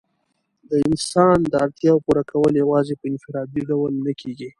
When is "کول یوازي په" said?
2.31-3.05